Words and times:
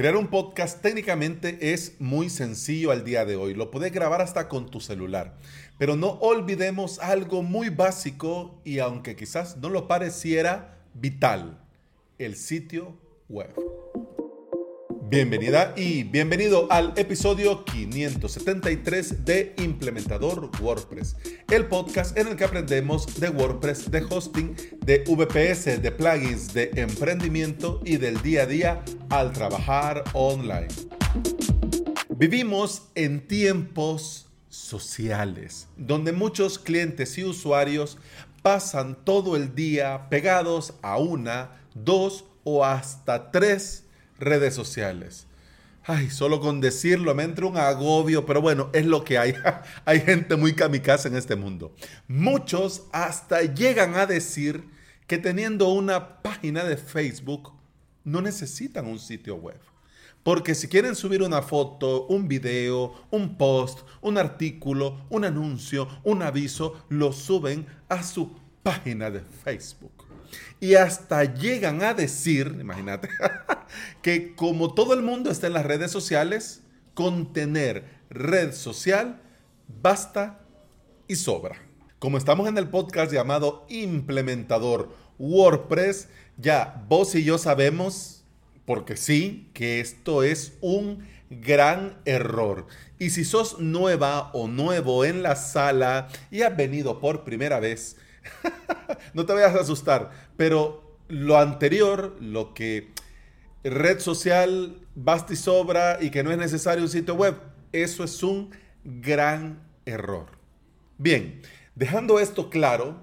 Crear 0.00 0.16
un 0.16 0.28
podcast 0.28 0.80
técnicamente 0.80 1.74
es 1.74 2.00
muy 2.00 2.30
sencillo 2.30 2.90
al 2.90 3.04
día 3.04 3.26
de 3.26 3.36
hoy. 3.36 3.52
Lo 3.52 3.70
puedes 3.70 3.92
grabar 3.92 4.22
hasta 4.22 4.48
con 4.48 4.70
tu 4.70 4.80
celular. 4.80 5.36
Pero 5.76 5.94
no 5.94 6.12
olvidemos 6.22 6.98
algo 7.00 7.42
muy 7.42 7.68
básico 7.68 8.62
y 8.64 8.78
aunque 8.78 9.14
quizás 9.14 9.58
no 9.58 9.68
lo 9.68 9.88
pareciera, 9.88 10.78
vital. 10.94 11.62
El 12.16 12.36
sitio 12.36 12.96
web. 13.28 13.54
Bienvenida 15.10 15.74
y 15.76 16.04
bienvenido 16.04 16.68
al 16.70 16.92
episodio 16.94 17.64
573 17.64 19.24
de 19.24 19.56
Implementador 19.58 20.52
WordPress, 20.60 21.16
el 21.50 21.66
podcast 21.66 22.16
en 22.16 22.28
el 22.28 22.36
que 22.36 22.44
aprendemos 22.44 23.18
de 23.18 23.28
WordPress, 23.28 23.90
de 23.90 24.06
hosting, 24.08 24.54
de 24.78 25.02
VPS, 25.04 25.82
de 25.82 25.90
plugins, 25.90 26.54
de 26.54 26.70
emprendimiento 26.76 27.80
y 27.84 27.96
del 27.96 28.22
día 28.22 28.44
a 28.44 28.46
día 28.46 28.84
al 29.08 29.32
trabajar 29.32 30.04
online. 30.12 30.68
Vivimos 32.10 32.82
en 32.94 33.26
tiempos 33.26 34.28
sociales, 34.48 35.66
donde 35.76 36.12
muchos 36.12 36.56
clientes 36.56 37.18
y 37.18 37.24
usuarios 37.24 37.98
pasan 38.42 38.96
todo 39.04 39.34
el 39.34 39.56
día 39.56 40.08
pegados 40.08 40.74
a 40.82 40.98
una, 40.98 41.60
dos 41.74 42.26
o 42.44 42.64
hasta 42.64 43.32
tres 43.32 43.86
redes 44.20 44.54
sociales. 44.54 45.26
Ay, 45.84 46.10
solo 46.10 46.40
con 46.40 46.60
decirlo 46.60 47.14
me 47.14 47.24
entra 47.24 47.46
un 47.46 47.56
agobio, 47.56 48.26
pero 48.26 48.42
bueno, 48.42 48.68
es 48.72 48.84
lo 48.84 49.02
que 49.02 49.18
hay. 49.18 49.34
hay 49.84 50.00
gente 50.00 50.36
muy 50.36 50.52
kamikaze 50.54 51.08
en 51.08 51.16
este 51.16 51.36
mundo. 51.36 51.74
Muchos 52.06 52.84
hasta 52.92 53.42
llegan 53.42 53.96
a 53.96 54.06
decir 54.06 54.64
que 55.06 55.18
teniendo 55.18 55.68
una 55.68 56.22
página 56.22 56.64
de 56.64 56.76
Facebook 56.76 57.52
no 58.04 58.20
necesitan 58.20 58.86
un 58.86 58.98
sitio 58.98 59.36
web. 59.36 59.58
Porque 60.22 60.54
si 60.54 60.68
quieren 60.68 60.94
subir 60.94 61.22
una 61.22 61.40
foto, 61.40 62.06
un 62.06 62.28
video, 62.28 62.94
un 63.10 63.38
post, 63.38 63.80
un 64.02 64.18
artículo, 64.18 65.06
un 65.08 65.24
anuncio, 65.24 65.88
un 66.04 66.22
aviso, 66.22 66.84
lo 66.90 67.10
suben 67.12 67.66
a 67.88 68.02
su 68.02 68.36
página 68.62 69.10
de 69.10 69.20
Facebook. 69.20 70.09
Y 70.60 70.74
hasta 70.74 71.24
llegan 71.24 71.82
a 71.82 71.94
decir, 71.94 72.56
imagínate, 72.60 73.08
que 74.02 74.34
como 74.34 74.74
todo 74.74 74.94
el 74.94 75.02
mundo 75.02 75.30
está 75.30 75.46
en 75.46 75.54
las 75.54 75.66
redes 75.66 75.90
sociales, 75.90 76.62
con 76.94 77.32
tener 77.32 77.84
red 78.10 78.52
social 78.52 79.20
basta 79.80 80.40
y 81.08 81.16
sobra. 81.16 81.56
Como 81.98 82.18
estamos 82.18 82.48
en 82.48 82.58
el 82.58 82.68
podcast 82.68 83.12
llamado 83.12 83.66
Implementador 83.68 84.94
WordPress, 85.18 86.08
ya 86.38 86.84
vos 86.88 87.14
y 87.14 87.24
yo 87.24 87.36
sabemos, 87.38 88.24
porque 88.64 88.96
sí, 88.96 89.50
que 89.52 89.80
esto 89.80 90.22
es 90.22 90.54
un 90.60 91.06
gran 91.30 91.98
error. 92.04 92.66
Y 92.98 93.10
si 93.10 93.24
sos 93.24 93.58
nueva 93.60 94.30
o 94.32 94.48
nuevo 94.48 95.04
en 95.04 95.22
la 95.22 95.36
sala 95.36 96.08
y 96.30 96.42
has 96.42 96.56
venido 96.56 97.00
por 97.00 97.24
primera 97.24 97.60
vez, 97.60 97.96
no 99.14 99.26
te 99.26 99.32
vayas 99.32 99.54
a 99.54 99.60
asustar, 99.60 100.10
pero 100.36 100.98
lo 101.08 101.38
anterior, 101.38 102.16
lo 102.20 102.54
que 102.54 102.90
red 103.64 104.00
social 104.00 104.76
basta 104.94 105.32
y 105.32 105.36
sobra 105.36 105.98
y 106.00 106.10
que 106.10 106.22
no 106.22 106.30
es 106.30 106.38
necesario 106.38 106.82
un 106.82 106.88
sitio 106.88 107.14
web, 107.14 107.36
eso 107.72 108.04
es 108.04 108.22
un 108.22 108.50
gran 108.84 109.60
error. 109.84 110.26
Bien, 110.98 111.40
dejando 111.74 112.18
esto 112.18 112.50
claro, 112.50 112.96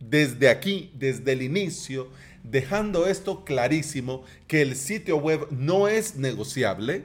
desde 0.00 0.48
aquí, 0.48 0.92
desde 0.94 1.32
el 1.32 1.42
inicio, 1.42 2.08
dejando 2.42 3.06
esto 3.06 3.44
clarísimo, 3.44 4.24
que 4.46 4.62
el 4.62 4.76
sitio 4.76 5.16
web 5.16 5.48
no 5.50 5.88
es 5.88 6.16
negociable, 6.16 7.04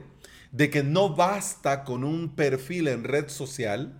de 0.52 0.70
que 0.70 0.82
no 0.82 1.14
basta 1.14 1.84
con 1.84 2.04
un 2.04 2.28
perfil 2.34 2.88
en 2.88 3.04
red 3.04 3.28
social, 3.28 3.98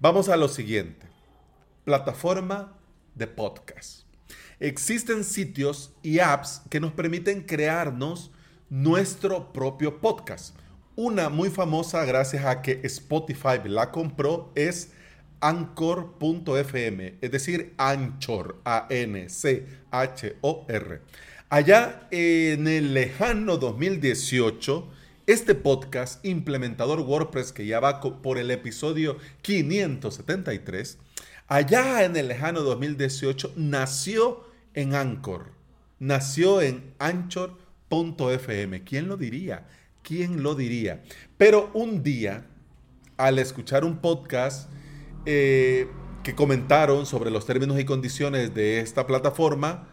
vamos 0.00 0.28
a 0.28 0.36
lo 0.36 0.48
siguiente. 0.48 1.06
Plataforma 1.88 2.76
de 3.14 3.26
podcast. 3.26 4.02
Existen 4.60 5.24
sitios 5.24 5.94
y 6.02 6.18
apps 6.18 6.60
que 6.68 6.80
nos 6.80 6.92
permiten 6.92 7.40
crearnos 7.40 8.30
nuestro 8.68 9.54
propio 9.54 9.98
podcast. 9.98 10.54
Una 10.96 11.30
muy 11.30 11.48
famosa 11.48 12.04
gracias 12.04 12.44
a 12.44 12.60
que 12.60 12.82
Spotify 12.84 13.60
la 13.64 13.90
compró 13.90 14.52
es 14.54 14.92
Anchor.fm, 15.40 17.14
es 17.22 17.30
decir, 17.30 17.72
Anchor, 17.78 18.60
A-N-C-H-O-R. 18.66 19.40
Allá 21.48 22.06
en 22.10 22.68
el 22.68 22.92
lejano 22.92 23.56
2018, 23.56 24.90
este 25.26 25.54
podcast, 25.54 26.22
implementador 26.22 27.00
WordPress, 27.00 27.52
que 27.52 27.64
ya 27.64 27.80
va 27.80 28.02
por 28.02 28.36
el 28.36 28.50
episodio 28.50 29.16
573, 29.40 30.98
allá 31.48 32.04
en 32.04 32.16
el 32.16 32.28
lejano 32.28 32.60
2018 32.60 33.54
nació 33.56 34.44
en 34.74 34.94
Anchor, 34.94 35.52
nació 35.98 36.60
en 36.60 36.94
Anchor.fm. 36.98 38.84
¿Quién 38.84 39.08
lo 39.08 39.16
diría? 39.16 39.66
¿Quién 40.02 40.42
lo 40.42 40.54
diría? 40.54 41.02
Pero 41.36 41.70
un 41.74 42.02
día, 42.02 42.46
al 43.16 43.38
escuchar 43.38 43.84
un 43.84 43.98
podcast 43.98 44.70
eh, 45.26 45.88
que 46.22 46.34
comentaron 46.34 47.06
sobre 47.06 47.30
los 47.30 47.46
términos 47.46 47.80
y 47.80 47.84
condiciones 47.84 48.54
de 48.54 48.80
esta 48.80 49.06
plataforma, 49.06 49.88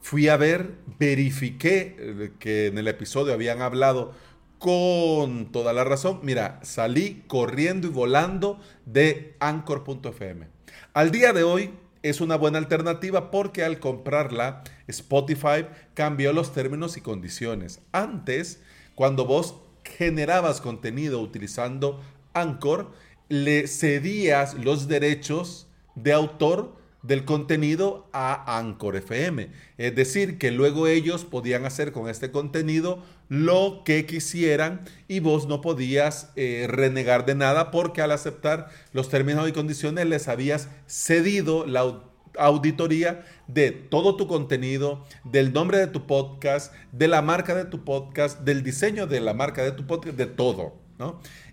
fui 0.00 0.28
a 0.28 0.36
ver, 0.36 0.76
verifiqué 0.98 1.96
eh, 1.98 2.32
que 2.38 2.66
en 2.66 2.78
el 2.78 2.88
episodio 2.88 3.32
habían 3.32 3.60
hablado 3.62 4.14
con 4.60 5.50
toda 5.50 5.72
la 5.72 5.84
razón. 5.84 6.20
Mira, 6.22 6.60
salí 6.62 7.24
corriendo 7.26 7.88
y 7.88 7.90
volando 7.90 8.60
de 8.84 9.34
Anchor.fm. 9.40 10.46
Al 10.92 11.10
día 11.10 11.32
de 11.32 11.42
hoy 11.42 11.70
es 12.02 12.20
una 12.20 12.36
buena 12.36 12.58
alternativa 12.58 13.30
porque 13.30 13.64
al 13.64 13.80
comprarla, 13.80 14.62
Spotify 14.86 15.66
cambió 15.94 16.34
los 16.34 16.52
términos 16.52 16.98
y 16.98 17.00
condiciones. 17.00 17.80
Antes, 17.90 18.60
cuando 18.94 19.24
vos 19.24 19.56
generabas 19.82 20.60
contenido 20.60 21.20
utilizando 21.20 21.98
Anchor, 22.34 22.92
le 23.30 23.66
cedías 23.66 24.54
los 24.54 24.88
derechos 24.88 25.68
de 25.94 26.12
autor 26.12 26.76
del 27.02 27.24
contenido 27.24 28.08
a 28.12 28.58
Anchor 28.58 28.96
FM. 28.96 29.48
Es 29.78 29.94
decir, 29.94 30.38
que 30.38 30.50
luego 30.50 30.86
ellos 30.86 31.24
podían 31.24 31.64
hacer 31.64 31.92
con 31.92 32.08
este 32.08 32.30
contenido 32.30 33.02
lo 33.28 33.82
que 33.84 34.06
quisieran 34.06 34.82
y 35.08 35.20
vos 35.20 35.46
no 35.46 35.60
podías 35.60 36.32
eh, 36.36 36.66
renegar 36.68 37.26
de 37.26 37.34
nada 37.34 37.70
porque 37.70 38.02
al 38.02 38.10
aceptar 38.10 38.68
los 38.92 39.08
términos 39.08 39.48
y 39.48 39.52
condiciones 39.52 40.06
les 40.06 40.28
habías 40.28 40.68
cedido 40.86 41.66
la 41.66 42.00
auditoría 42.38 43.24
de 43.48 43.70
todo 43.70 44.16
tu 44.16 44.26
contenido, 44.26 45.04
del 45.24 45.52
nombre 45.52 45.78
de 45.78 45.86
tu 45.86 46.06
podcast, 46.06 46.72
de 46.92 47.08
la 47.08 47.22
marca 47.22 47.54
de 47.54 47.64
tu 47.64 47.84
podcast, 47.84 48.40
del 48.40 48.62
diseño 48.62 49.06
de 49.06 49.20
la 49.20 49.34
marca 49.34 49.62
de 49.62 49.72
tu 49.72 49.86
podcast, 49.86 50.16
de 50.16 50.26
todo. 50.26 50.74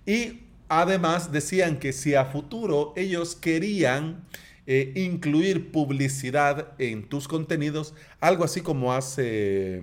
Y 0.05 0.41
además 0.69 1.31
decían 1.31 1.79
que 1.79 1.93
si 1.93 2.15
a 2.15 2.25
futuro 2.25 2.93
ellos 2.95 3.35
querían 3.35 4.25
eh, 4.69 4.91
incluir 4.95 5.71
publicidad 5.71 6.73
en 6.77 7.07
tus 7.07 7.27
contenidos, 7.29 7.93
algo 8.19 8.43
así 8.43 8.59
como 8.59 8.93
hace, 8.93 9.81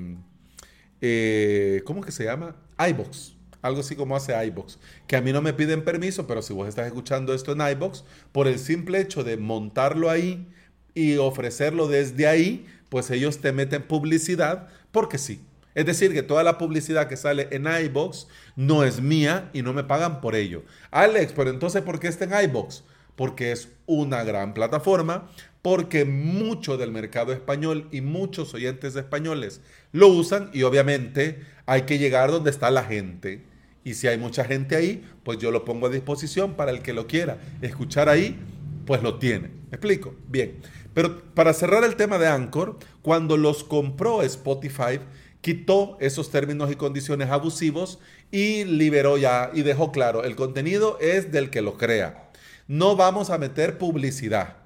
eh, 1.00 1.83
¿cómo 1.87 2.03
que 2.03 2.12
se 2.12 2.25
llama? 2.25 2.55
iBox. 2.91 3.34
Algo 3.62 3.81
así 3.81 3.97
como 3.97 4.15
hace 4.15 4.34
iBox. 4.47 4.78
Que 5.06 5.17
a 5.17 5.22
mí 5.22 5.33
no 5.33 5.41
me 5.41 5.55
piden 5.55 5.84
permiso, 5.84 6.27
pero 6.27 6.43
si 6.43 6.53
vos 6.53 6.69
estás 6.69 6.87
escuchando 6.87 7.33
esto 7.33 7.53
en 7.53 7.67
iBox, 7.67 8.05
por 8.31 8.47
el 8.47 8.59
simple 8.59 9.00
hecho 9.00 9.25
de 9.25 9.39
montarlo 9.39 10.11
ahí 10.11 10.47
y 10.93 11.16
ofrecerlo 11.16 11.89
desde 11.89 12.27
ahí, 12.27 12.66
pues 12.91 13.11
ellos 13.11 13.41
te 13.41 13.53
meten 13.53 13.84
publicidad 13.84 14.69
porque 14.93 15.16
sí. 15.16 15.41
Es 15.75 15.87
decir, 15.87 16.12
que 16.12 16.22
toda 16.22 16.43
la 16.45 16.59
publicidad 16.59 17.09
que 17.09 17.16
sale 17.16 17.49
en 17.53 17.66
iBox 17.66 18.28
no 18.54 18.84
es 18.84 19.01
mía 19.01 19.48
y 19.54 19.63
no 19.63 19.72
me 19.72 19.83
pagan 19.83 20.21
por 20.21 20.37
ello. 20.37 20.63
Alex, 20.91 21.33
pero 21.34 21.48
entonces, 21.48 21.80
¿por 21.80 21.98
qué 21.98 22.09
está 22.09 22.27
en 22.27 22.51
iBox? 22.51 22.84
Porque 23.16 23.53
es 23.53 23.69
una 23.87 24.25
gran 24.25 24.55
plataforma, 24.55 25.31
porque 25.63 26.05
mucho 26.05 26.77
del 26.77 26.93
mercado 26.93 27.33
español 27.33 27.89
y 27.91 28.01
muchos 28.01 28.53
oyentes 28.55 28.97
españoles 28.97 29.61
lo 29.93 30.09
usan 30.09 30.51
y 30.53 30.63
obviamente 30.63 31.43
hay 31.66 31.83
que 31.83 31.99
llegar 31.99 32.31
donde 32.31 32.51
está 32.51 32.71
la 32.71 32.84
gente. 32.84 33.45
Y 33.84 33.95
si 33.95 34.09
hay 34.09 34.19
mucha 34.19 34.45
gente 34.45 34.77
ahí, 34.77 35.05
pues 35.22 35.39
yo 35.39 35.51
lo 35.51 35.65
pongo 35.65 35.87
a 35.87 35.91
disposición 35.91 36.55
para 36.55 36.71
el 36.71 36.83
que 36.83 36.93
lo 36.93 37.07
quiera 37.07 37.39
escuchar 37.63 38.09
ahí, 38.09 38.39
pues 38.87 39.03
lo 39.03 39.19
tiene. 39.19 39.49
¿Me 39.71 39.77
explico? 39.77 40.15
Bien. 40.28 40.57
Pero 40.95 41.22
para 41.34 41.53
cerrar 41.53 41.84
el 41.84 41.97
tema 41.97 42.19
de 42.19 42.28
Anchor, 42.28 42.78
cuando 43.03 43.37
los 43.37 43.65
compró 43.65 44.22
Spotify, 44.22 45.01
quitó 45.41 45.99
esos 46.01 46.31
términos 46.31 46.71
y 46.71 46.77
condiciones 46.77 47.31
abusivos 47.31 47.99
y 48.31 48.65
liberó 48.65 49.19
ya 49.19 49.51
y 49.53 49.63
dejó 49.63 49.93
claro, 49.93 50.25
el 50.25 50.37
contenido 50.37 50.99
es 51.01 51.33
del 51.33 51.51
que 51.51 51.63
lo 51.63 51.77
crea. 51.77 52.23
No 52.66 52.97
vamos 52.97 53.28
a 53.28 53.37
meter 53.37 53.77
publicidad. 53.77 54.57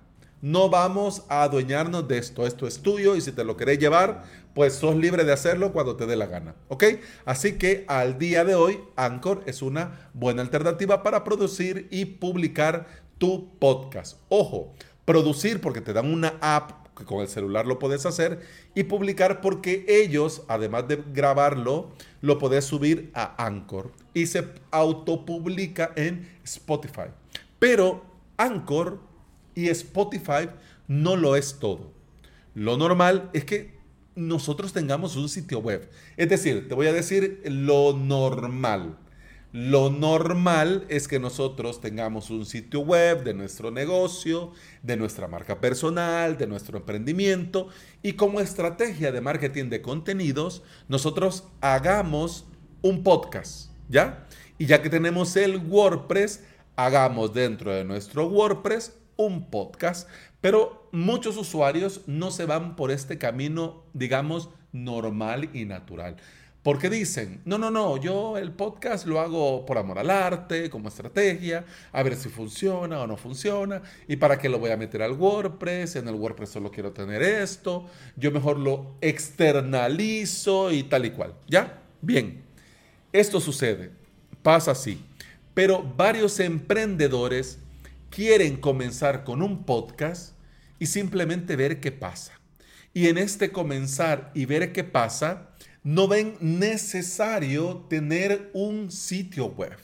No 0.41 0.71
vamos 0.71 1.25
a 1.29 1.43
adueñarnos 1.43 2.07
de 2.07 2.19
esto. 2.19 2.47
Esto 2.47 2.69
es 2.69 2.81
tuyo 2.81 3.17
y 3.17 3.21
si 3.21 3.33
te 3.33 3.43
lo 3.43 3.57
querés 3.57 3.81
llevar, 3.81 4.23
pues 4.55 4.75
sos 4.75 4.95
libre 4.95 5.25
de 5.25 5.33
hacerlo 5.33 5.73
cuando 5.73 5.97
te 5.97 6.07
dé 6.07 6.15
la 6.15 6.27
gana. 6.27 6.55
¿Ok? 6.69 6.85
Así 7.25 7.59
que 7.59 7.85
al 7.89 8.17
día 8.17 8.45
de 8.45 8.55
hoy, 8.55 8.79
Anchor 8.95 9.43
es 9.47 9.63
una 9.63 10.11
buena 10.15 10.43
alternativa 10.43 11.03
para 11.03 11.25
producir 11.25 11.89
y 11.91 12.05
publicar 12.05 12.87
tu 13.19 13.51
podcast. 13.59 14.19
Ojo, 14.29 14.75
producir 15.05 15.61
porque 15.61 15.81
te 15.81 15.93
dan 15.93 16.13
una 16.13 16.35
app 16.41 16.87
que 16.97 17.05
con 17.05 17.21
el 17.21 17.29
celular 17.29 17.67
lo 17.67 17.81
puedes 17.81 18.07
hacer 18.07 18.41
y 18.77 18.85
publicar 18.85 19.41
porque 19.41 19.85
ellos, 19.89 20.43
además 20.47 20.87
de 20.87 21.03
grabarlo, 21.13 21.91
lo 22.21 22.39
puedes 22.39 22.65
subir 22.65 23.11
a 23.15 23.45
Anchor 23.45 23.91
y 24.15 24.27
se 24.27 24.45
autopublica 24.71 25.91
en 25.97 26.29
Spotify. 26.45 27.11
Pero 27.59 28.05
Anchor 28.37 29.01
y 29.55 29.69
Spotify 29.69 30.51
no 30.87 31.17
lo 31.17 31.37
es 31.37 31.59
todo. 31.59 31.93
Lo 32.55 32.77
normal 32.77 33.31
es 33.33 33.45
que 33.45 33.79
nosotros 34.15 34.73
tengamos 34.73 35.17
un 35.17 35.29
sitio 35.29 35.61
web. 35.61 35.91
Es 36.17 36.29
decir, 36.29 36.69
te 36.69 36.75
voy 36.75 36.87
a 36.89 36.93
decir 36.93 37.41
lo 37.45 37.97
normal. 37.97 38.99
Lo 39.53 39.89
normal 39.89 40.85
es 40.89 41.09
que 41.09 41.19
nosotros 41.19 41.81
tengamos 41.81 42.29
un 42.29 42.45
sitio 42.45 42.81
web 42.81 43.25
de 43.25 43.33
nuestro 43.33 43.71
negocio, 43.71 44.53
de 44.83 44.99
nuestra 44.99 45.27
marca 45.27 45.59
personal, 45.59 46.37
de 46.37 46.47
nuestro 46.47 46.77
emprendimiento 46.77 47.69
y 48.03 48.13
como 48.13 48.41
estrategia 48.41 49.11
de 49.11 49.23
marketing 49.23 49.71
de 49.71 49.81
contenidos, 49.81 50.63
nosotros 50.89 51.45
hagamos 51.63 52.45
un 52.83 53.03
podcast, 53.03 53.71
¿ya? 53.89 54.27
Y 54.59 54.67
ya 54.67 54.83
que 54.83 54.91
tenemos 54.91 55.35
el 55.37 55.57
WordPress, 55.57 56.45
hagamos 56.79 57.35
dentro 57.35 57.75
de 57.75 57.85
nuestro 57.85 58.29
WordPress 58.29 58.97
un 59.17 59.51
podcast, 59.51 60.09
pero 60.41 60.89
muchos 60.93 61.37
usuarios 61.37 62.03
no 62.07 62.31
se 62.31 62.45
van 62.45 62.77
por 62.77 62.93
este 62.93 63.19
camino, 63.19 63.83
digamos, 63.95 64.51
normal 64.71 65.51
y 65.53 65.65
natural. 65.65 66.19
Porque 66.63 66.89
dicen, 66.89 67.41
no, 67.45 67.59
no, 67.59 67.73
no, 67.73 67.97
yo 67.97 68.39
el 68.39 68.53
podcast 68.53 69.07
lo 69.07 69.19
hago 69.19 69.67
por 69.67 69.77
amor 69.77 69.99
al 69.99 70.09
arte, 70.09 70.71
como 70.71 70.87
estrategia, 70.87 71.65
a 71.91 72.05
ver 72.05 72.15
si 72.15 72.29
funciona 72.29 73.01
o 73.01 73.09
no 73.09 73.17
funciona, 73.17 73.83
y 74.07 74.15
para 74.15 74.39
qué 74.39 74.49
lo 74.49 74.61
voy 74.61 74.71
a 74.71 74.77
meter 74.77 75.03
al 75.03 75.15
WordPress, 75.15 75.97
en 75.97 76.07
el 76.07 76.15
WordPress 76.15 76.51
solo 76.51 76.71
quiero 76.71 76.93
tener 76.93 77.23
esto, 77.23 77.87
yo 78.15 78.31
mejor 78.31 78.57
lo 78.57 78.95
externalizo 79.01 80.71
y 80.71 80.85
tal 80.85 81.07
y 81.07 81.11
cual. 81.11 81.35
¿Ya? 81.49 81.83
Bien, 82.03 82.45
esto 83.13 83.41
sucede, 83.41 83.91
pasa 84.43 84.71
así, 84.71 85.05
pero 85.59 85.83
varios 85.83 86.39
emprendedores 86.39 87.59
quieren 88.11 88.59
comenzar 88.59 89.25
con 89.25 89.43
un 89.43 89.65
podcast 89.65 90.37
y 90.79 90.87
simplemente 90.87 91.57
ver 91.57 91.81
qué 91.81 91.91
pasa. 91.91 92.39
Y 92.95 93.09
en 93.09 93.19
este 93.19 93.51
comenzar 93.51 94.31
y 94.35 94.47
ver 94.47 94.73
qué 94.73 94.85
pasa, 94.85 95.49
no 95.83 96.07
ven 96.07 96.37
necesario 96.39 97.87
tener 97.91 98.53
un 98.53 98.93
sitio 98.93 99.47
web. 99.47 99.77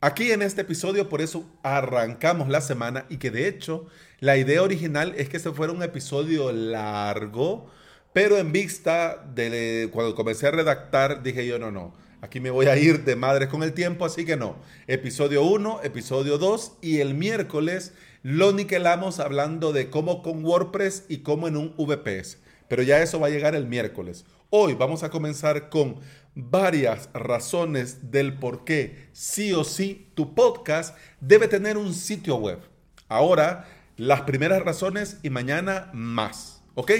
Aquí 0.00 0.30
en 0.30 0.40
este 0.40 0.60
episodio 0.60 1.08
por 1.08 1.20
eso 1.20 1.50
arrancamos 1.64 2.48
la 2.48 2.60
semana 2.60 3.04
y 3.08 3.16
que 3.16 3.32
de 3.32 3.48
hecho 3.48 3.88
la 4.20 4.36
idea 4.36 4.62
original 4.62 5.14
es 5.16 5.28
que 5.28 5.40
se 5.40 5.50
fuera 5.50 5.72
un 5.72 5.82
episodio 5.82 6.52
largo, 6.52 7.68
pero 8.12 8.38
en 8.38 8.52
vista 8.52 9.28
de 9.34 9.88
cuando 9.92 10.14
comencé 10.14 10.46
a 10.46 10.52
redactar 10.52 11.24
dije 11.24 11.44
yo 11.44 11.58
no, 11.58 11.72
no, 11.72 11.92
Aquí 12.22 12.38
me 12.38 12.50
voy 12.50 12.66
a 12.66 12.76
ir 12.76 13.02
de 13.02 13.16
madres 13.16 13.48
con 13.48 13.64
el 13.64 13.72
tiempo, 13.72 14.04
así 14.04 14.24
que 14.24 14.36
no. 14.36 14.54
Episodio 14.86 15.42
1, 15.42 15.80
episodio 15.82 16.38
2 16.38 16.74
y 16.80 17.00
el 17.00 17.14
miércoles 17.14 17.94
lo 18.22 18.52
niquelamos 18.52 19.18
hablando 19.18 19.72
de 19.72 19.90
cómo 19.90 20.22
con 20.22 20.44
WordPress 20.44 21.06
y 21.08 21.18
cómo 21.18 21.48
en 21.48 21.56
un 21.56 21.74
VPS. 21.76 22.38
Pero 22.68 22.84
ya 22.84 23.02
eso 23.02 23.18
va 23.18 23.26
a 23.26 23.30
llegar 23.30 23.56
el 23.56 23.66
miércoles. 23.66 24.24
Hoy 24.50 24.74
vamos 24.74 25.02
a 25.02 25.10
comenzar 25.10 25.68
con 25.68 25.96
varias 26.36 27.08
razones 27.12 28.12
del 28.12 28.34
por 28.34 28.62
qué 28.62 29.08
sí 29.12 29.52
o 29.52 29.64
sí 29.64 30.06
tu 30.14 30.32
podcast 30.36 30.96
debe 31.20 31.48
tener 31.48 31.76
un 31.76 31.92
sitio 31.92 32.36
web. 32.36 32.60
Ahora, 33.08 33.66
las 33.96 34.20
primeras 34.20 34.62
razones 34.62 35.16
y 35.24 35.30
mañana 35.30 35.90
más. 35.92 36.62
¿Ok? 36.76 36.92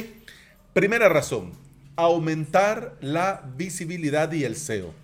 Primera 0.72 1.08
razón, 1.08 1.52
aumentar 1.94 2.96
la 3.00 3.48
visibilidad 3.56 4.32
y 4.32 4.42
el 4.42 4.56
SEO. 4.56 5.00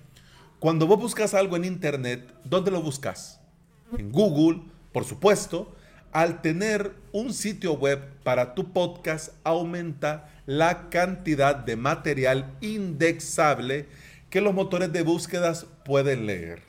Cuando 0.58 0.88
vos 0.88 0.98
buscas 0.98 1.34
algo 1.34 1.54
en 1.54 1.64
Internet, 1.64 2.34
¿dónde 2.42 2.72
lo 2.72 2.82
buscas? 2.82 3.40
En 3.96 4.10
Google, 4.10 4.62
por 4.90 5.04
supuesto. 5.04 5.72
Al 6.10 6.42
tener 6.42 6.96
un 7.12 7.32
sitio 7.32 7.74
web 7.74 8.00
para 8.24 8.56
tu 8.56 8.72
podcast, 8.72 9.34
aumenta 9.44 10.28
la 10.46 10.90
cantidad 10.90 11.54
de 11.54 11.76
material 11.76 12.56
indexable 12.60 13.86
que 14.30 14.40
los 14.40 14.52
motores 14.52 14.92
de 14.92 15.02
búsquedas 15.02 15.66
pueden 15.84 16.26
leer. 16.26 16.62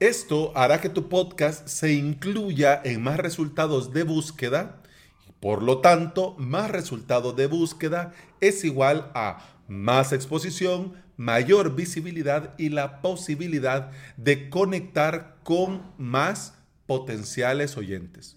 Esto 0.00 0.50
hará 0.56 0.80
que 0.80 0.88
tu 0.88 1.08
podcast 1.08 1.68
se 1.68 1.92
incluya 1.92 2.80
en 2.82 3.00
más 3.00 3.16
resultados 3.16 3.92
de 3.92 4.02
búsqueda 4.02 4.82
y 5.28 5.32
por 5.38 5.62
lo 5.62 5.78
tanto, 5.78 6.34
más 6.36 6.68
resultados 6.68 7.36
de 7.36 7.46
búsqueda 7.46 8.12
es 8.40 8.64
igual 8.64 9.08
a 9.14 9.38
más 9.68 10.12
exposición, 10.12 10.94
mayor 11.16 11.74
visibilidad 11.74 12.54
y 12.58 12.68
la 12.68 13.00
posibilidad 13.00 13.90
de 14.16 14.50
conectar 14.50 15.36
con 15.42 15.82
más 15.98 16.54
potenciales 16.86 17.76
oyentes. 17.76 18.36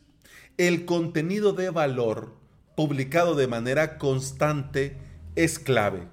El 0.58 0.86
contenido 0.86 1.54
de 1.54 1.70
valor 1.70 2.36
publicado 2.76 3.36
de 3.36 3.48
manera 3.48 3.98
constante 3.98 4.98
es 5.36 5.60
clave. 5.60 6.08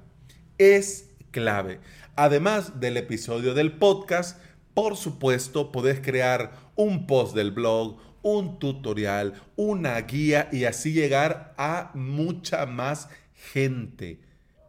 Es 0.58 1.10
clave. 1.30 1.80
Además 2.16 2.80
del 2.80 2.96
episodio 2.96 3.54
del 3.54 3.72
podcast, 3.72 4.40
por 4.74 4.96
supuesto, 4.96 5.72
podés 5.72 6.00
crear 6.00 6.52
un 6.74 7.06
post 7.06 7.34
del 7.34 7.50
blog, 7.50 7.98
un 8.22 8.58
tutorial, 8.58 9.34
una 9.54 10.00
guía 10.00 10.48
y 10.52 10.64
así 10.64 10.92
llegar 10.92 11.54
a 11.56 11.90
mucha 11.94 12.66
más 12.66 13.08
gente. 13.34 14.20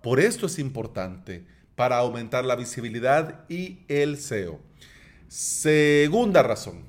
Por 0.01 0.19
esto 0.19 0.45
es 0.45 0.59
importante 0.59 1.45
para 1.77 2.00
aumentar 2.00 2.44
la 2.44 2.56
visibilidad 2.56 3.45
y 3.50 3.85
el 3.88 4.18
SEO. 4.18 4.59
Segunda 5.27 6.41
razón, 6.41 6.83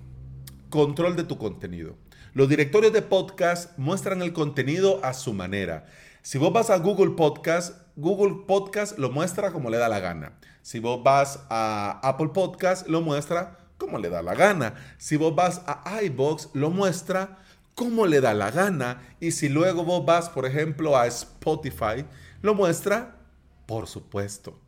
control 0.70 1.14
de 1.14 1.24
tu 1.24 1.36
contenido. 1.36 1.94
Los 2.32 2.48
directorios 2.48 2.94
de 2.94 3.02
podcast 3.02 3.76
muestran 3.76 4.22
el 4.22 4.32
contenido 4.32 5.04
a 5.04 5.12
su 5.12 5.34
manera. 5.34 5.84
Si 6.22 6.38
vos 6.38 6.54
vas 6.54 6.70
a 6.70 6.78
Google 6.78 7.10
Podcast, 7.10 7.76
Google 7.96 8.46
Podcast 8.46 8.98
lo 8.98 9.10
muestra 9.10 9.52
como 9.52 9.68
le 9.68 9.76
da 9.76 9.90
la 9.90 10.00
gana. 10.00 10.38
Si 10.62 10.78
vos 10.78 11.02
vas 11.02 11.44
a 11.50 12.00
Apple 12.02 12.30
Podcast, 12.32 12.88
lo 12.88 13.02
muestra 13.02 13.58
como 13.76 13.98
le 13.98 14.08
da 14.08 14.22
la 14.22 14.34
gana. 14.34 14.72
Si 14.96 15.18
vos 15.18 15.34
vas 15.34 15.60
a 15.66 16.02
iBox, 16.02 16.48
lo 16.54 16.70
muestra 16.70 17.36
como 17.74 18.06
le 18.06 18.22
da 18.22 18.32
la 18.32 18.50
gana. 18.50 19.02
Y 19.20 19.32
si 19.32 19.50
luego 19.50 19.84
vos 19.84 20.06
vas, 20.06 20.30
por 20.30 20.46
ejemplo, 20.46 20.96
a 20.96 21.06
Spotify, 21.06 22.06
lo 22.40 22.54
muestra, 22.54 23.16
por 23.66 23.86
supuesto, 23.86 24.58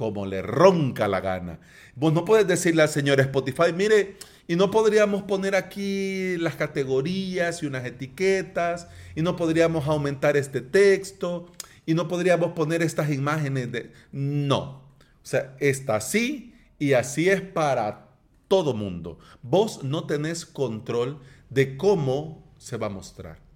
como 0.00 0.24
le 0.24 0.40
ronca 0.40 1.08
la 1.08 1.20
gana. 1.20 1.58
Vos 1.94 2.14
no 2.14 2.24
puedes 2.24 2.46
decirle 2.46 2.80
al 2.80 2.88
señor 2.88 3.20
Spotify, 3.20 3.74
mire, 3.76 4.16
y 4.48 4.56
no 4.56 4.70
podríamos 4.70 5.24
poner 5.24 5.54
aquí 5.54 6.38
las 6.38 6.54
categorías 6.54 7.62
y 7.62 7.66
unas 7.66 7.84
etiquetas, 7.84 8.88
y 9.14 9.20
no 9.20 9.36
podríamos 9.36 9.86
aumentar 9.86 10.38
este 10.38 10.62
texto, 10.62 11.52
y 11.84 11.92
no 11.92 12.08
podríamos 12.08 12.52
poner 12.52 12.80
estas 12.80 13.10
imágenes 13.10 13.70
de... 13.72 13.92
No. 14.10 14.60
O 15.22 15.26
sea, 15.26 15.54
está 15.60 15.96
así 15.96 16.54
y 16.78 16.94
así 16.94 17.28
es 17.28 17.42
para 17.42 18.08
todo 18.48 18.72
mundo. 18.72 19.18
Vos 19.42 19.84
no 19.84 20.06
tenés 20.06 20.46
control 20.46 21.20
de 21.50 21.76
cómo 21.76 22.50
se 22.56 22.78
va 22.78 22.86
a 22.86 22.90
mostrar. 22.90 23.49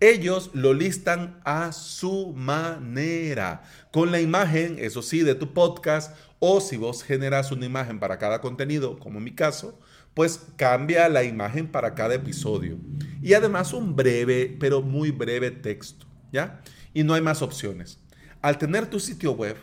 Ellos 0.00 0.50
lo 0.52 0.74
listan 0.74 1.40
a 1.44 1.72
su 1.72 2.32
manera, 2.34 3.62
con 3.92 4.10
la 4.10 4.20
imagen, 4.20 4.76
eso 4.78 5.02
sí, 5.02 5.20
de 5.20 5.34
tu 5.34 5.54
podcast, 5.54 6.16
o 6.40 6.60
si 6.60 6.76
vos 6.76 7.02
generas 7.02 7.52
una 7.52 7.66
imagen 7.66 8.00
para 8.00 8.18
cada 8.18 8.40
contenido, 8.40 8.98
como 8.98 9.18
en 9.18 9.24
mi 9.24 9.34
caso, 9.34 9.78
pues 10.14 10.42
cambia 10.56 11.08
la 11.08 11.24
imagen 11.24 11.68
para 11.68 11.94
cada 11.94 12.14
episodio. 12.14 12.78
Y 13.22 13.34
además 13.34 13.72
un 13.72 13.96
breve, 13.96 14.56
pero 14.60 14.82
muy 14.82 15.10
breve 15.10 15.50
texto, 15.50 16.06
¿ya? 16.32 16.60
Y 16.92 17.02
no 17.02 17.14
hay 17.14 17.22
más 17.22 17.40
opciones. 17.40 17.98
Al 18.42 18.58
tener 18.58 18.86
tu 18.86 19.00
sitio 19.00 19.32
web, 19.32 19.56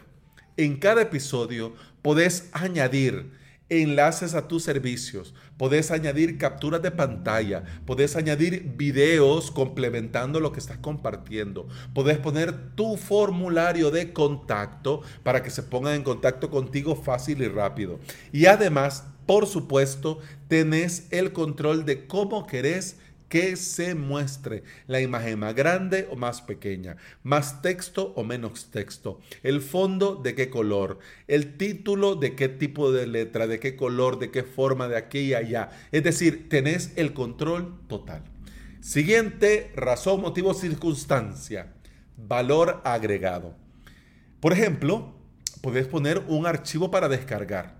en 0.57 0.77
cada 0.77 1.03
episodio 1.03 1.75
podés 2.01 2.49
añadir 2.51 3.31
enlaces 3.71 4.35
a 4.35 4.49
tus 4.49 4.63
servicios, 4.63 5.33
podés 5.55 5.91
añadir 5.91 6.37
capturas 6.37 6.81
de 6.81 6.91
pantalla, 6.91 7.63
podés 7.85 8.17
añadir 8.17 8.73
videos 8.75 9.49
complementando 9.49 10.41
lo 10.41 10.51
que 10.51 10.59
estás 10.59 10.77
compartiendo, 10.77 11.69
podés 11.93 12.17
poner 12.17 12.75
tu 12.75 12.97
formulario 12.97 13.89
de 13.89 14.11
contacto 14.11 15.01
para 15.23 15.41
que 15.41 15.49
se 15.49 15.63
pongan 15.63 15.95
en 15.95 16.03
contacto 16.03 16.49
contigo 16.49 16.97
fácil 16.97 17.41
y 17.41 17.47
rápido. 17.47 18.01
Y 18.33 18.47
además, 18.47 19.05
por 19.25 19.47
supuesto, 19.47 20.19
tenés 20.49 21.07
el 21.11 21.31
control 21.31 21.85
de 21.85 22.07
cómo 22.07 22.45
querés 22.47 22.97
que 23.31 23.55
se 23.55 23.95
muestre 23.95 24.63
la 24.87 24.99
imagen 24.99 25.39
más 25.39 25.55
grande 25.55 26.05
o 26.11 26.17
más 26.17 26.41
pequeña, 26.41 26.97
más 27.23 27.61
texto 27.61 28.11
o 28.17 28.25
menos 28.25 28.69
texto, 28.71 29.21
el 29.41 29.61
fondo 29.61 30.15
de 30.15 30.35
qué 30.35 30.49
color, 30.49 30.99
el 31.29 31.55
título 31.55 32.15
de 32.15 32.35
qué 32.35 32.49
tipo 32.49 32.91
de 32.91 33.07
letra, 33.07 33.47
de 33.47 33.61
qué 33.61 33.77
color, 33.77 34.19
de 34.19 34.31
qué 34.31 34.43
forma, 34.43 34.89
de 34.89 34.97
aquí 34.97 35.19
y 35.19 35.33
allá. 35.33 35.69
Es 35.93 36.03
decir, 36.03 36.49
tenés 36.49 36.91
el 36.97 37.13
control 37.13 37.79
total. 37.87 38.21
Siguiente 38.81 39.71
razón, 39.77 40.19
motivo, 40.19 40.53
circunstancia. 40.53 41.71
Valor 42.17 42.81
agregado. 42.83 43.55
Por 44.41 44.51
ejemplo, 44.51 45.15
podés 45.61 45.87
poner 45.87 46.21
un 46.27 46.45
archivo 46.47 46.91
para 46.91 47.07
descargar. 47.07 47.77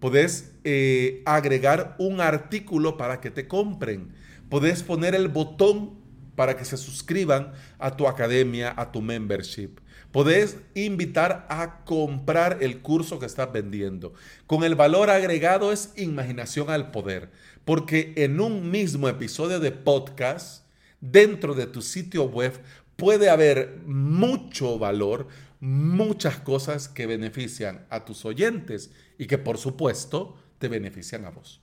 Podés 0.00 0.52
eh, 0.64 1.22
agregar 1.26 1.96
un 1.98 2.22
artículo 2.22 2.96
para 2.96 3.20
que 3.20 3.30
te 3.30 3.46
compren 3.46 4.14
Podés 4.48 4.82
poner 4.82 5.14
el 5.14 5.28
botón 5.28 6.06
para 6.36 6.56
que 6.56 6.64
se 6.64 6.76
suscriban 6.76 7.52
a 7.78 7.96
tu 7.96 8.06
academia, 8.06 8.74
a 8.76 8.92
tu 8.92 9.02
membership. 9.02 9.80
Podés 10.12 10.58
invitar 10.74 11.46
a 11.50 11.84
comprar 11.84 12.58
el 12.60 12.80
curso 12.80 13.18
que 13.18 13.26
estás 13.26 13.52
vendiendo. 13.52 14.12
Con 14.46 14.62
el 14.62 14.74
valor 14.74 15.10
agregado 15.10 15.72
es 15.72 15.92
imaginación 15.96 16.70
al 16.70 16.90
poder, 16.90 17.30
porque 17.64 18.12
en 18.16 18.40
un 18.40 18.70
mismo 18.70 19.08
episodio 19.08 19.58
de 19.58 19.72
podcast, 19.72 20.64
dentro 21.00 21.54
de 21.54 21.66
tu 21.66 21.82
sitio 21.82 22.24
web, 22.24 22.52
puede 22.96 23.28
haber 23.28 23.80
mucho 23.84 24.78
valor, 24.78 25.28
muchas 25.60 26.38
cosas 26.38 26.88
que 26.88 27.06
benefician 27.06 27.84
a 27.90 28.04
tus 28.04 28.24
oyentes 28.24 28.90
y 29.18 29.26
que 29.26 29.38
por 29.38 29.58
supuesto 29.58 30.36
te 30.58 30.68
benefician 30.68 31.24
a 31.24 31.30
vos. 31.30 31.60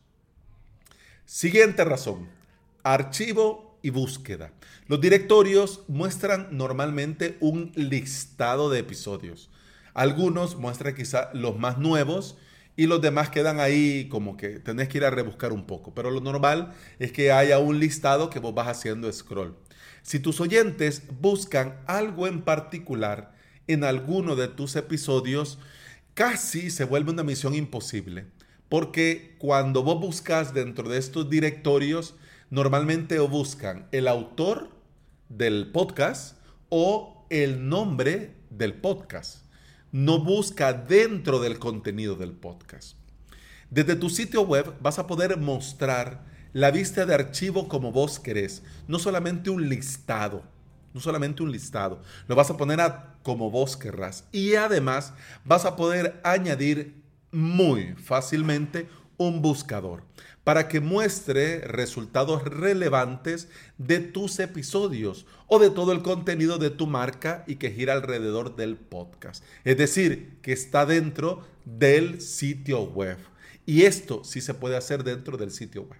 Siguiente 1.25 1.83
razón, 1.85 2.27
archivo 2.83 3.79
y 3.81 3.89
búsqueda. 3.89 4.51
Los 4.87 5.01
directorios 5.01 5.81
muestran 5.87 6.49
normalmente 6.51 7.37
un 7.39 7.71
listado 7.75 8.69
de 8.69 8.79
episodios. 8.79 9.49
Algunos 9.93 10.57
muestran 10.57 10.95
quizá 10.95 11.29
los 11.33 11.57
más 11.57 11.77
nuevos 11.77 12.37
y 12.75 12.87
los 12.87 13.01
demás 13.01 13.29
quedan 13.29 13.59
ahí 13.59 14.07
como 14.09 14.35
que 14.35 14.59
tenés 14.59 14.89
que 14.89 14.97
ir 14.97 15.05
a 15.05 15.11
rebuscar 15.11 15.53
un 15.53 15.65
poco. 15.65 15.93
Pero 15.93 16.11
lo 16.11 16.21
normal 16.21 16.73
es 16.99 17.11
que 17.11 17.31
haya 17.31 17.59
un 17.59 17.79
listado 17.79 18.29
que 18.29 18.39
vos 18.39 18.55
vas 18.55 18.67
haciendo 18.67 19.11
scroll. 19.11 19.55
Si 20.01 20.19
tus 20.19 20.41
oyentes 20.41 21.03
buscan 21.21 21.79
algo 21.85 22.27
en 22.27 22.41
particular 22.41 23.33
en 23.67 23.83
alguno 23.83 24.35
de 24.35 24.47
tus 24.47 24.75
episodios, 24.75 25.59
casi 26.13 26.71
se 26.71 26.83
vuelve 26.83 27.11
una 27.11 27.23
misión 27.23 27.53
imposible. 27.53 28.25
Porque 28.69 29.35
cuando 29.37 29.83
vos 29.83 29.99
buscas 29.99 30.53
dentro 30.53 30.89
de 30.89 30.97
estos 30.97 31.29
directorios, 31.29 32.15
normalmente 32.53 33.17
buscan 33.17 33.87
el 33.91 34.07
autor 34.07 34.69
del 35.27 35.71
podcast 35.71 36.37
o 36.69 37.25
el 37.31 37.67
nombre 37.67 38.35
del 38.51 38.75
podcast. 38.75 39.47
No 39.91 40.19
busca 40.19 40.71
dentro 40.71 41.39
del 41.39 41.57
contenido 41.57 42.15
del 42.15 42.33
podcast. 42.33 42.95
Desde 43.71 43.95
tu 43.95 44.07
sitio 44.11 44.43
web 44.43 44.71
vas 44.81 44.99
a 44.99 45.07
poder 45.07 45.37
mostrar 45.37 46.25
la 46.53 46.69
vista 46.69 47.07
de 47.07 47.15
archivo 47.15 47.67
como 47.67 47.91
vos 47.91 48.19
querés, 48.19 48.61
no 48.87 48.99
solamente 48.99 49.49
un 49.49 49.67
listado, 49.67 50.43
no 50.93 51.01
solamente 51.01 51.41
un 51.41 51.51
listado, 51.51 52.03
lo 52.27 52.35
vas 52.35 52.51
a 52.51 52.57
poner 52.57 52.81
a 52.81 53.15
como 53.23 53.49
vos 53.49 53.75
querrás 53.75 54.25
y 54.31 54.53
además 54.53 55.15
vas 55.43 55.65
a 55.65 55.75
poder 55.75 56.21
añadir 56.23 57.01
muy 57.31 57.95
fácilmente 57.95 58.87
un 59.17 59.41
buscador 59.41 60.03
para 60.43 60.67
que 60.67 60.81
muestre 60.81 61.59
resultados 61.59 62.43
relevantes 62.43 63.47
de 63.77 63.99
tus 63.99 64.39
episodios 64.39 65.25
o 65.47 65.59
de 65.59 65.69
todo 65.69 65.91
el 65.91 66.01
contenido 66.01 66.57
de 66.57 66.69
tu 66.69 66.87
marca 66.87 67.43
y 67.47 67.55
que 67.55 67.71
gira 67.71 67.93
alrededor 67.93 68.55
del 68.55 68.75
podcast. 68.75 69.43
Es 69.63 69.77
decir, 69.77 70.39
que 70.41 70.51
está 70.51 70.85
dentro 70.85 71.45
del 71.65 72.21
sitio 72.21 72.83
web. 72.83 73.17
Y 73.65 73.83
esto 73.83 74.23
sí 74.23 74.41
se 74.41 74.53
puede 74.53 74.75
hacer 74.75 75.03
dentro 75.03 75.37
del 75.37 75.51
sitio 75.51 75.83
web. 75.83 75.99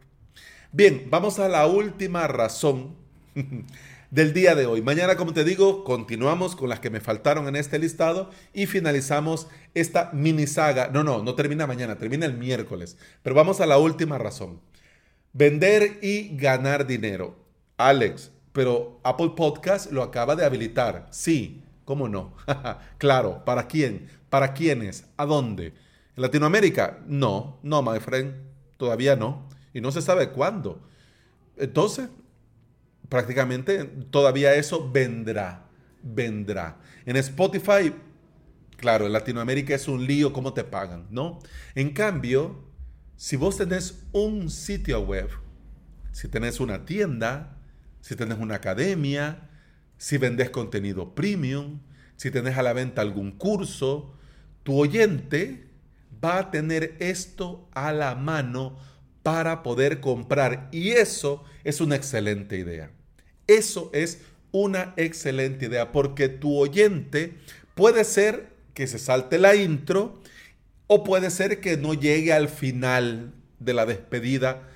Bien, 0.72 1.08
vamos 1.10 1.39
a 1.39 1.48
la 1.48 1.67
última 1.67 2.27
razón 2.27 3.03
del 4.12 4.34
día 4.34 4.56
de 4.56 4.66
hoy. 4.66 4.82
Mañana, 4.82 5.16
como 5.16 5.34
te 5.34 5.44
digo, 5.44 5.84
continuamos 5.84 6.56
con 6.56 6.70
las 6.70 6.80
que 6.80 6.90
me 6.90 7.00
faltaron 7.00 7.48
en 7.48 7.56
este 7.56 7.80
listado 7.80 8.30
y 8.54 8.66
finalizamos 8.66 9.48
esta 9.74 10.12
mini 10.13 10.48
saga. 10.48 10.90
No, 10.90 11.04
no, 11.04 11.24
no 11.24 11.36
termina 11.36 11.68
mañana, 11.68 11.98
termina 11.98 12.25
el 12.25 12.38
miércoles. 12.38 12.98
Pero 13.22 13.36
vamos 13.36 13.62
a 13.62 13.66
la 13.66 13.78
última 13.78 14.18
razón. 14.18 14.62
Vender 15.34 16.00
y 16.02 16.36
ganar 16.38 16.86
dinero. 16.86 17.36
Alex, 17.78 18.32
pero 18.52 19.00
Apple 19.04 19.32
Podcast 19.36 19.92
lo 19.92 20.04
acaba 20.04 20.36
de 20.36 20.46
habilitar. 20.46 21.08
Sí, 21.12 21.63
¿cómo 21.86 22.08
no? 22.08 22.36
claro, 23.00 23.44
¿para 23.46 23.68
quién? 23.68 24.10
¿Para 24.30 24.54
quiénes? 24.54 25.06
¿A 25.18 25.25
dónde? 25.25 25.74
¿En 26.16 26.22
Latinoamérica? 26.22 27.00
No, 27.08 27.58
no, 27.63 27.82
my 27.82 28.00
friend, 28.00 28.36
todavía 28.78 29.16
no. 29.16 29.50
Y 29.74 29.82
no 29.82 29.92
se 29.92 30.04
sabe 30.04 30.30
cuándo. 30.30 30.80
Entonces, 31.58 32.10
prácticamente 33.10 33.84
todavía 34.10 34.56
eso 34.56 34.92
vendrá, 34.92 35.68
vendrá. 36.02 36.80
En 37.06 37.16
Spotify, 37.18 37.94
claro, 38.78 39.06
en 39.06 39.14
Latinoamérica 39.14 39.76
es 39.76 39.88
un 39.88 40.06
lío 40.06 40.34
cómo 40.34 40.54
te 40.54 40.64
pagan, 40.64 41.08
¿no? 41.10 41.40
En 41.76 41.92
cambio, 41.92 42.64
si 43.16 43.36
vos 43.36 43.58
tenés 43.58 44.04
un 44.12 44.50
sitio 44.50 45.02
web, 45.02 45.30
si 46.12 46.28
tenés 46.28 46.60
una 46.60 46.86
tienda, 46.86 47.58
si 48.02 48.16
tenés 48.16 48.38
una 48.40 48.56
academia, 48.56 49.50
si 49.98 50.18
vendes 50.18 50.50
contenido 50.50 51.16
premium, 51.16 51.80
si 52.18 52.32
tenés 52.32 52.58
a 52.58 52.64
la 52.64 52.74
venta 52.74 53.02
algún 53.02 53.32
curso, 53.32 54.14
tu 54.64 54.78
oyente 54.78 55.70
va 56.24 56.40
a 56.40 56.52
tener 56.52 56.96
esto 57.00 57.70
a 57.74 57.92
la 57.92 58.16
mano 58.16 58.78
para 59.24 59.63
poder 59.63 60.00
comprar. 60.00 60.70
Y 60.72 60.92
eso 60.92 61.44
es 61.63 61.82
una 61.82 61.96
excelente 61.96 62.58
idea. 62.58 62.92
Eso 63.48 63.89
es 63.94 64.20
una 64.51 64.94
excelente 64.98 65.65
idea 65.65 65.92
porque 65.92 66.30
tu 66.30 66.58
oyente 66.58 67.34
puede 67.74 68.03
ser 68.03 68.50
que 68.74 68.86
se 68.88 69.00
salte 69.00 69.39
la 69.39 69.56
intro 69.56 70.22
o 70.88 71.03
puede 71.03 71.32
ser 71.32 71.60
que 71.60 71.77
no 71.77 71.94
llegue 71.94 72.34
al 72.34 72.50
final 72.50 73.34
de 73.60 73.74
la 73.74 73.86
despedida 73.86 74.70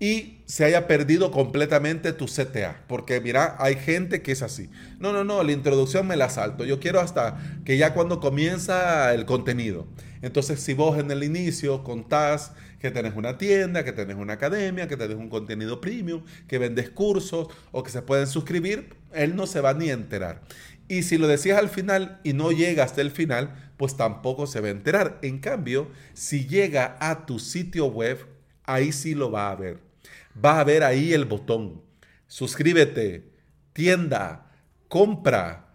y 0.00 0.38
se 0.46 0.64
haya 0.64 0.86
perdido 0.86 1.30
completamente 1.30 2.12
tu 2.12 2.26
CTA. 2.26 2.84
Porque 2.86 3.20
mira, 3.20 3.56
hay 3.58 3.74
gente 3.76 4.22
que 4.22 4.32
es 4.32 4.42
así. 4.42 4.70
No, 4.98 5.12
no, 5.12 5.24
no, 5.24 5.42
la 5.42 5.52
introducción 5.52 6.06
me 6.06 6.16
la 6.16 6.30
salto. 6.30 6.64
Yo 6.64 6.78
quiero 6.78 7.00
hasta 7.00 7.38
que 7.64 7.76
ya 7.76 7.94
cuando 7.94 8.20
comienza 8.20 9.12
el 9.12 9.26
contenido. 9.26 9.86
Entonces, 10.22 10.60
si 10.60 10.74
vos 10.74 10.98
en 10.98 11.10
el 11.10 11.22
inicio 11.22 11.82
contás 11.84 12.52
que 12.78 12.90
tenés 12.90 13.14
una 13.16 13.38
tienda, 13.38 13.84
que 13.84 13.92
tenés 13.92 14.16
una 14.16 14.34
academia, 14.34 14.88
que 14.88 14.96
tenés 14.96 15.16
un 15.16 15.28
contenido 15.28 15.80
premium, 15.80 16.24
que 16.46 16.58
vendes 16.58 16.90
cursos 16.90 17.48
o 17.72 17.82
que 17.82 17.90
se 17.90 18.02
pueden 18.02 18.26
suscribir, 18.26 18.90
él 19.12 19.36
no 19.36 19.46
se 19.46 19.60
va 19.60 19.74
ni 19.74 19.90
a 19.90 19.94
enterar. 19.94 20.42
Y 20.88 21.02
si 21.02 21.18
lo 21.18 21.26
decías 21.26 21.58
al 21.58 21.68
final 21.68 22.20
y 22.24 22.32
no 22.32 22.50
llega 22.52 22.84
hasta 22.84 23.00
el 23.00 23.10
final, 23.10 23.72
pues 23.76 23.96
tampoco 23.96 24.46
se 24.46 24.60
va 24.60 24.68
a 24.68 24.72
enterar. 24.72 25.18
En 25.22 25.38
cambio, 25.38 25.88
si 26.14 26.46
llega 26.46 26.96
a 27.00 27.26
tu 27.26 27.38
sitio 27.38 27.86
web, 27.86 28.26
ahí 28.64 28.92
sí 28.92 29.14
lo 29.14 29.30
va 29.30 29.50
a 29.50 29.56
ver 29.56 29.88
va 30.44 30.60
a 30.60 30.64
ver 30.64 30.84
ahí 30.84 31.12
el 31.12 31.24
botón. 31.24 31.82
Suscríbete, 32.26 33.30
tienda, 33.72 34.50
compra. 34.88 35.66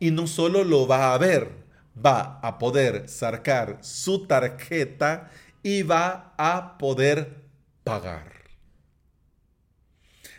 Y 0.00 0.10
no 0.10 0.26
solo 0.26 0.64
lo 0.64 0.86
va 0.86 1.12
a 1.12 1.18
ver, 1.18 1.50
va 1.94 2.38
a 2.40 2.58
poder 2.58 3.08
sacar 3.08 3.78
su 3.80 4.26
tarjeta 4.26 5.30
y 5.62 5.82
va 5.82 6.34
a 6.38 6.78
poder 6.78 7.42
pagar. 7.84 8.32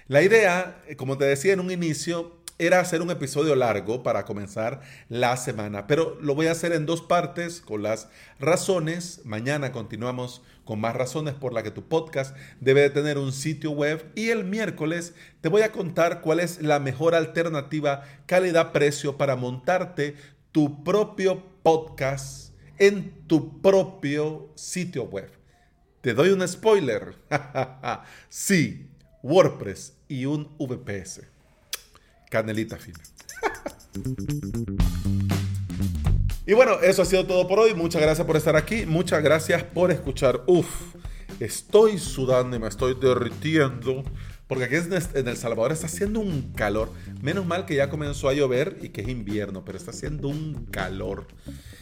La 0.08 0.22
idea, 0.24 0.82
como 0.98 1.18
te 1.18 1.26
decía 1.26 1.54
en 1.54 1.60
un 1.60 1.72
inicio, 1.72 2.40
era 2.60 2.82
hacer 2.82 3.02
un 3.02 3.10
episodio 3.10 3.56
largo 3.56 4.04
para 4.04 4.26
comenzar 4.26 4.82
la 5.08 5.38
semana, 5.38 5.88
pero 5.88 6.18
lo 6.20 6.36
voy 6.36 6.48
a 6.48 6.52
hacer 6.52 6.74
en 6.74 6.86
dos 6.86 7.02
partes 7.02 7.62
con 7.62 7.84
las 7.84 8.10
razones. 8.38 9.22
Mañana 9.24 9.72
continuamos 9.72 10.42
con 10.66 10.82
más 10.82 10.94
razones 10.94 11.36
por 11.36 11.54
las 11.54 11.64
que 11.64 11.72
tu 11.72 11.88
podcast 11.88 12.36
debe 12.60 12.82
de 12.82 12.90
tener 12.90 13.18
un 13.18 13.32
sitio 13.32 13.72
web 13.72 14.12
y 14.14 14.30
el 14.30 14.44
miércoles 14.44 15.16
te 15.40 15.48
voy 15.48 15.62
a 15.62 15.72
contar 15.72 16.20
cuál 16.20 16.42
es 16.42 16.62
la 16.62 16.80
mejor 16.80 17.16
alternativa 17.16 18.04
calidad-precio 18.26 19.18
para 19.18 19.38
montarte 19.38 20.16
tu 20.52 20.84
propio 20.84 21.44
podcast 21.64 22.49
en 22.80 23.28
tu 23.28 23.62
propio 23.62 24.52
sitio 24.56 25.04
web. 25.04 25.30
Te 26.02 26.14
doy 26.14 26.30
un 26.30 26.48
spoiler. 26.48 27.16
sí, 28.30 28.90
WordPress 29.22 29.94
y 30.08 30.26
un 30.26 30.56
VPS. 30.58 31.22
Canelita 32.30 32.78
fina. 32.78 33.00
y 36.46 36.54
bueno, 36.54 36.80
eso 36.82 37.02
ha 37.02 37.06
sido 37.06 37.26
todo 37.26 37.48
por 37.48 37.60
hoy. 37.60 37.74
Muchas 37.74 38.02
gracias 38.02 38.26
por 38.26 38.38
estar 38.38 38.56
aquí. 38.56 38.86
Muchas 38.86 39.22
gracias 39.22 39.64
por 39.64 39.92
escuchar. 39.92 40.44
Uf, 40.48 40.96
estoy 41.40 41.98
sudando 41.98 42.56
y 42.56 42.60
me 42.60 42.68
estoy 42.68 42.96
derritiendo 42.96 44.04
porque 44.50 44.64
aquí 44.64 44.76
en 45.14 45.28
El 45.28 45.38
Salvador 45.38 45.72
está 45.72 45.86
haciendo 45.86 46.22
un 46.22 46.54
calor. 46.54 46.92
Menos 47.22 47.46
mal 47.46 47.68
que 47.68 47.76
ya 47.76 47.92
comenzó 47.92 48.30
a 48.30 48.34
llover 48.34 48.80
y 48.82 48.90
que 48.90 49.02
es 49.02 49.08
invierno, 49.08 49.64
pero 49.64 49.78
está 49.78 49.92
haciendo 49.92 50.28
un 50.28 50.66
calor. 50.72 51.28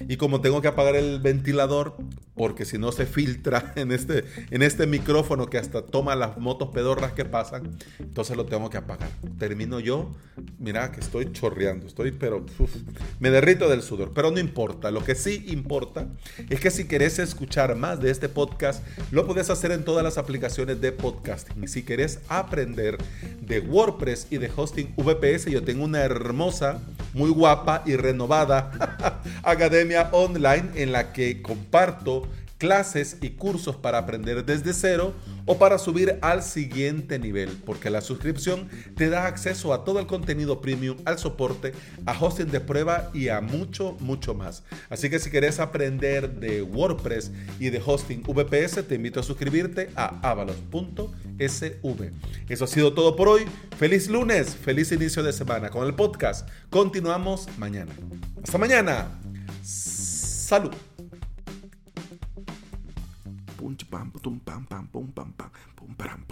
Y 0.07 0.17
como 0.17 0.41
tengo 0.41 0.61
que 0.61 0.67
apagar 0.67 0.95
el 0.95 1.19
ventilador, 1.19 1.95
porque 2.35 2.65
si 2.65 2.77
no 2.77 2.91
se 2.91 3.05
filtra 3.05 3.73
en 3.75 3.91
este, 3.91 4.25
en 4.51 4.61
este 4.61 4.87
micrófono 4.87 5.47
que 5.47 5.57
hasta 5.57 5.81
toma 5.81 6.15
las 6.15 6.37
motos 6.37 6.69
pedorras 6.69 7.13
que 7.13 7.25
pasan, 7.25 7.77
entonces 7.99 8.37
lo 8.37 8.45
tengo 8.45 8.69
que 8.69 8.77
apagar. 8.77 9.09
Termino 9.39 9.79
yo, 9.79 10.15
mira 10.59 10.91
que 10.91 10.99
estoy 10.99 11.31
chorreando, 11.31 11.87
estoy, 11.87 12.11
pero 12.11 12.45
me 13.19 13.31
derrito 13.31 13.67
del 13.69 13.81
sudor. 13.81 14.11
Pero 14.13 14.31
no 14.31 14.39
importa, 14.39 14.91
lo 14.91 15.03
que 15.03 15.15
sí 15.15 15.45
importa 15.47 16.07
es 16.49 16.59
que 16.59 16.69
si 16.69 16.85
querés 16.85 17.19
escuchar 17.19 17.75
más 17.75 17.99
de 17.99 18.11
este 18.11 18.29
podcast, 18.29 18.83
lo 19.11 19.25
puedes 19.25 19.49
hacer 19.49 19.71
en 19.71 19.83
todas 19.83 20.03
las 20.03 20.17
aplicaciones 20.17 20.79
de 20.79 20.91
podcasting. 20.91 21.63
Y 21.63 21.67
si 21.67 21.83
querés 21.83 22.19
aprender 22.29 22.97
de 23.41 23.59
WordPress 23.59 24.27
y 24.29 24.37
de 24.37 24.51
hosting 24.55 24.93
VPS, 24.95 25.45
yo 25.45 25.63
tengo 25.63 25.83
una 25.83 26.01
hermosa, 26.01 26.79
muy 27.13 27.29
guapa 27.29 27.83
y 27.85 27.95
renovada 27.95 29.21
academia 29.43 29.86
online 30.11 30.69
en 30.75 30.91
la 30.91 31.13
que 31.13 31.41
comparto 31.41 32.27
clases 32.57 33.17
y 33.21 33.31
cursos 33.31 33.75
para 33.75 33.99
aprender 33.99 34.45
desde 34.45 34.73
cero 34.73 35.13
o 35.45 35.57
para 35.57 35.77
subir 35.77 36.17
al 36.21 36.43
siguiente 36.43 37.19
nivel, 37.19 37.49
porque 37.65 37.89
la 37.89 38.01
suscripción 38.01 38.67
te 38.95 39.09
da 39.09 39.27
acceso 39.27 39.73
a 39.73 39.83
todo 39.83 39.99
el 39.99 40.07
contenido 40.07 40.59
premium, 40.59 40.97
al 41.05 41.19
soporte, 41.19 41.73
a 42.05 42.19
hosting 42.19 42.51
de 42.51 42.59
prueba 42.59 43.09
y 43.13 43.29
a 43.29 43.41
mucho, 43.41 43.95
mucho 43.99 44.33
más. 44.33 44.63
Así 44.89 45.09
que 45.09 45.19
si 45.19 45.29
quieres 45.29 45.59
aprender 45.59 46.31
de 46.39 46.61
WordPress 46.63 47.31
y 47.59 47.69
de 47.69 47.81
hosting 47.83 48.23
VPS, 48.23 48.87
te 48.87 48.95
invito 48.95 49.19
a 49.19 49.23
suscribirte 49.23 49.89
a 49.95 50.19
avalos.sv. 50.29 52.11
Eso 52.49 52.65
ha 52.65 52.67
sido 52.67 52.93
todo 52.93 53.15
por 53.15 53.29
hoy. 53.29 53.45
Feliz 53.77 54.09
lunes, 54.09 54.55
feliz 54.55 54.91
inicio 54.91 55.23
de 55.23 55.31
semana 55.31 55.69
con 55.69 55.85
el 55.85 55.93
podcast. 55.93 56.49
Continuamos 56.69 57.47
mañana. 57.57 57.93
Hasta 58.43 58.57
mañana. 58.57 59.26
Salut 59.69 60.71
Pum, 63.57 63.75
pam, 63.91 64.09
pum, 64.11 64.39
pam, 64.39 64.63
pam, 64.63 64.87
pum, 64.87 65.07
pam, 65.11 65.33
pam, 65.33 65.51
pum, 65.75 65.93
pam, 65.97 66.23